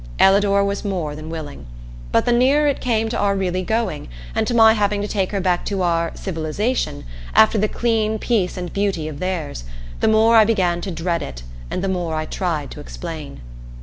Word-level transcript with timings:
Ellador 0.19 0.63
was 0.63 0.83
more 0.83 1.15
than 1.15 1.29
willing. 1.29 1.67
But 2.11 2.25
the 2.25 2.31
nearer 2.31 2.65
it 2.67 2.81
came 2.81 3.07
to 3.09 3.17
our 3.19 3.35
really 3.35 3.61
going, 3.61 4.07
and 4.33 4.47
to 4.47 4.53
my 4.55 4.73
having 4.73 4.99
to 5.03 5.07
take 5.07 5.31
her 5.31 5.39
back 5.39 5.63
to 5.65 5.83
our 5.83 6.11
"civilization," 6.15 7.03
after 7.35 7.59
the 7.59 7.67
clean 7.67 8.17
peace 8.17 8.57
and 8.57 8.73
beauty 8.73 9.07
of 9.07 9.19
theirs, 9.19 9.63
the 9.99 10.07
more 10.07 10.37
I 10.37 10.43
began 10.43 10.81
to 10.81 10.89
dread 10.89 11.21
it, 11.21 11.43
and 11.69 11.83
the 11.83 11.87
more 11.87 12.15
I 12.15 12.25
tried 12.25 12.71
to 12.71 12.79
explain. 12.79 13.41